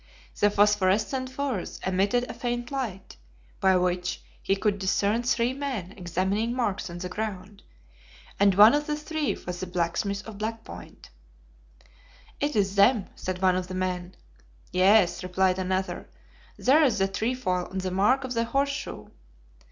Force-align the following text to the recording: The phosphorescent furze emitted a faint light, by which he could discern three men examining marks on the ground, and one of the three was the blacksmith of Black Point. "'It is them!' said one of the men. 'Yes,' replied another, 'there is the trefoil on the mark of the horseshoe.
The 0.39 0.49
phosphorescent 0.49 1.29
furze 1.29 1.79
emitted 1.85 2.27
a 2.27 2.33
faint 2.33 2.71
light, 2.71 3.17
by 3.59 3.77
which 3.77 4.23
he 4.41 4.55
could 4.55 4.79
discern 4.79 5.21
three 5.21 5.53
men 5.53 5.91
examining 5.91 6.55
marks 6.55 6.89
on 6.89 6.97
the 6.97 7.07
ground, 7.07 7.61
and 8.39 8.55
one 8.55 8.73
of 8.73 8.87
the 8.87 8.95
three 8.95 9.37
was 9.45 9.59
the 9.59 9.67
blacksmith 9.67 10.25
of 10.27 10.39
Black 10.39 10.63
Point. 10.63 11.11
"'It 12.39 12.55
is 12.55 12.73
them!' 12.73 13.09
said 13.15 13.43
one 13.43 13.55
of 13.55 13.67
the 13.67 13.75
men. 13.75 14.15
'Yes,' 14.71 15.21
replied 15.21 15.59
another, 15.59 16.09
'there 16.57 16.81
is 16.83 16.97
the 16.97 17.07
trefoil 17.07 17.67
on 17.69 17.77
the 17.77 17.91
mark 17.91 18.23
of 18.23 18.33
the 18.33 18.45
horseshoe. 18.45 19.09